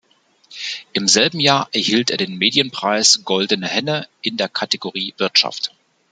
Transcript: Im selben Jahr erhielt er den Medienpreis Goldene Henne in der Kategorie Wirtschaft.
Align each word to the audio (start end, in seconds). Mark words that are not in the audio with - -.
Im 0.93 1.07
selben 1.07 1.39
Jahr 1.39 1.69
erhielt 1.73 2.09
er 2.09 2.17
den 2.17 2.39
Medienpreis 2.39 3.21
Goldene 3.23 3.67
Henne 3.67 4.07
in 4.23 4.35
der 4.35 4.49
Kategorie 4.49 5.13
Wirtschaft. 5.17 5.73